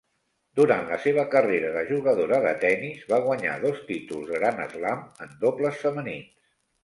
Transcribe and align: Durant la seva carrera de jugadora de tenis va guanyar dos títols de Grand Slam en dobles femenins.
Durant 0.59 0.85
la 0.91 0.95
seva 1.01 1.25
carrera 1.33 1.67
de 1.75 1.81
jugadora 1.89 2.39
de 2.45 2.53
tenis 2.63 3.03
va 3.13 3.19
guanyar 3.27 3.59
dos 3.67 3.83
títols 3.91 4.31
de 4.33 4.41
Grand 4.41 4.65
Slam 4.75 5.03
en 5.27 5.35
dobles 5.47 5.77
femenins. 5.85 6.33